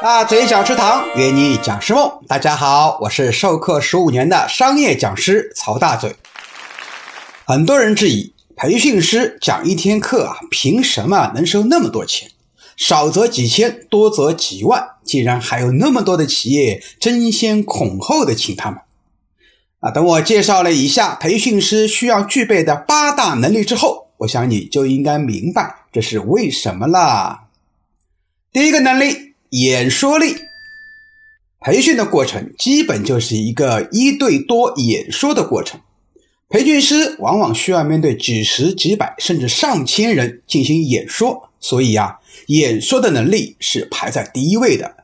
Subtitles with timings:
[0.00, 2.20] 大嘴讲师堂，约你讲师梦。
[2.28, 6.14] 大家好，我是授课十五年的商业讲师曹大嘴。
[7.44, 12.30] 很多人质疑，培训师讲一天课啊，凭什么能收那么多钱？
[12.76, 18.80] 少则几千，多则几万，竟然还有那么多的企业争先恐后的请他们。
[19.80, 27.40] 啊，等我介绍了以下培训师需要具备的八大能力之后，我想你就应该明白这是为什么了。
[28.52, 30.36] 第一个能力，演说力。
[31.60, 35.80] 培训的过程基本就是一个一对多演说的过程。
[36.48, 44.96] 培训师往往需要面对几十、几百甚至上千人进行演说，所以啊，演说的能力是排在第一位的。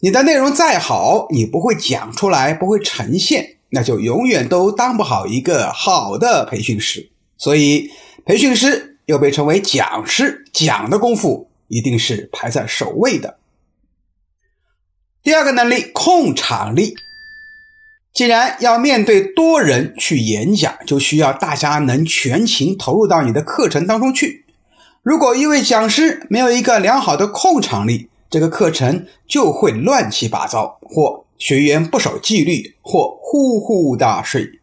[0.00, 3.56] 你的内容再好，你不会讲出来，不会呈现。
[3.72, 7.08] 那就永远都当不好一个好的培训师，
[7.38, 7.88] 所以
[8.26, 13.38] 培训师又被称为讲师，讲的功夫一定是排在首位的。
[15.22, 16.94] 第二个能力，控场力。
[18.12, 24.44] 既然要面对多人去演讲，就需要大家能全情投入到你的课程当中去。
[25.02, 31.24] 如果一位讲师没有一个良好的控场力，这个课程就会乱七八糟或。
[31.40, 34.60] 学员不守纪律或呼呼大睡，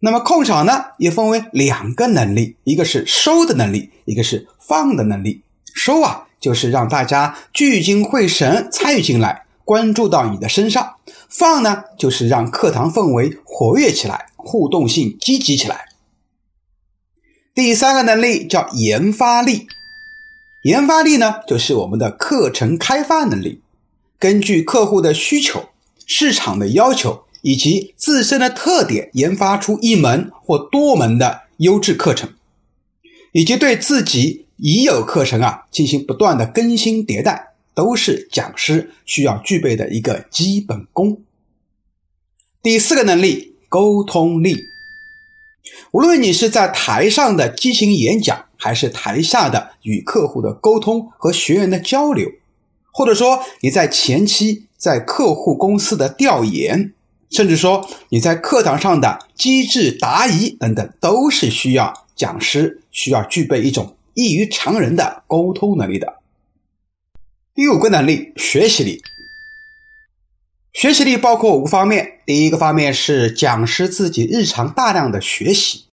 [0.00, 5.42] 那么控场呢也分为两个能力，一个是收的能力，一个是放的能力。
[5.72, 10.96] 收啊，就是让大家聚精会神参与进来，关注到你的身上；
[11.28, 15.90] 放呢，就是让课堂氛围活跃起来，互动性积极起来。
[17.54, 19.66] 第三个能力叫研发力，
[20.62, 23.60] 研发力呢，就是我们的课程开发能力，
[24.18, 25.68] 根据客户的需求。
[26.06, 32.30] 市场的要求以及自身的特点，研发出一门或多门的优质课程，
[33.32, 37.47] 以及对自己已有课程啊进行不断的更新迭代，
[37.78, 41.22] 都是讲师需要具备的一个基本功。
[42.60, 44.56] 第四个能力，沟通力。
[45.92, 52.28] 无论你是在台上的激情演讲，还是台下的与客户的沟通和学员的交流，
[52.90, 54.64] 或者说你在前期。
[54.76, 56.94] 在客户公司的调研，
[57.30, 66.17] 甚至说你在课堂上的机智答疑等等，都是需要讲师需要具备一种异于常人的沟通能力的。
[67.58, 69.02] 第五个能力，学习力。
[70.72, 75.88] 学习力包括五个方面：第一个方面是讲师自己日常大量的学习；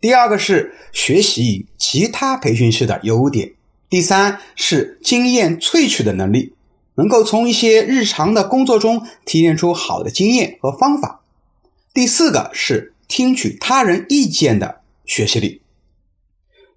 [0.00, 3.50] 第二个是学习其他培训师的优点；
[3.88, 6.54] 第三是经验萃取的能力。
[6.96, 11.20] 能够从一些日常的工作中提炼出好的经验和方法。
[11.94, 15.62] 第四个是听取他人意见的学习力，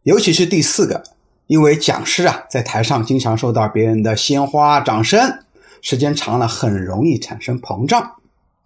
[0.03, 1.03] 尤其是第四个，
[1.49, 5.39] 因为讲师啊在台上经常受到别人的鲜花掌声，
[5.81, 8.17] 时间长了很容易产生膨胀，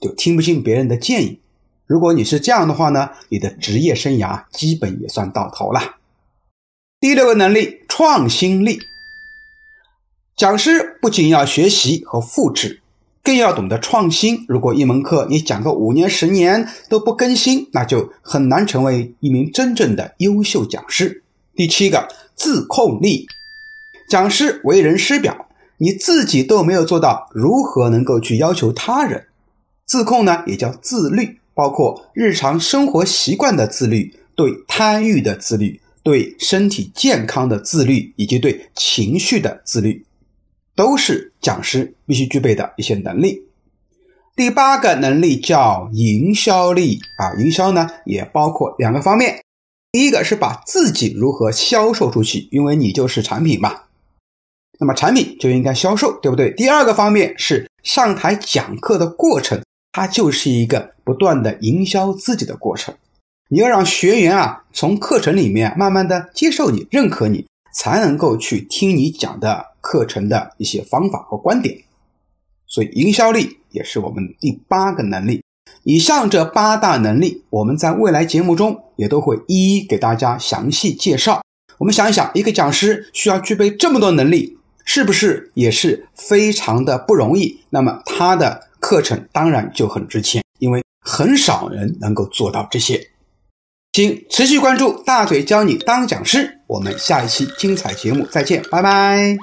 [0.01, 1.39] 就听不进别人的建议。
[1.87, 5.95] 如果你是这样的话呢，你的职业生涯基本也算到头了。
[6.99, 8.79] 第六个能力，创新力。
[10.35, 12.81] 讲师不仅要学习和复制，
[13.23, 14.43] 更要懂得创新。
[14.49, 21.22] 如果一门课你讲个五年、十年都不更新，那就很难成为一名真正的优秀讲师。
[21.55, 23.27] 第七个，自控力。
[24.09, 25.47] 讲师为人师表，
[25.77, 29.27] 你自己都没有做到，如何能够去要求他人？
[29.85, 40.05] 自控呢，也叫自律，包括日常生活习惯的自律，对贪欲的自律，对身体健康的自律，以及对情绪的自律。
[40.75, 43.43] 都是讲师必须具备的一些能力。
[44.35, 49.43] 第八个能力叫营销力啊，营销呢也包括两个方面，
[49.93, 53.83] 第一个是把自己如何销售出去，因为你就是产品嘛，
[54.77, 56.51] 那么产品就应该销售，对不对？
[56.51, 62.93] 第二个方面是上台讲课的过程，它就是一个不断的营销自己的过程，
[63.49, 67.45] 你要让学员啊从课程里面慢慢的接受你、认可你。
[67.75, 71.75] 才能够去听你讲的课程的一些方法和观点，
[72.67, 75.43] 所以营销力也是我们第八个能力。
[75.83, 81.41] 以上这八大能力，我们在未来节目中也都会一一给大家详细介绍。
[81.77, 87.59] 我们想一想，一个讲师需要具备这么多能力，是不是也是非常的不容易？
[87.69, 93.09] 那么他的课程当然就很值钱，因为很少人能够做到这些。
[93.91, 99.35] 请持续关注大嘴教你当讲师，我们下一期精彩节目再见，拜拜。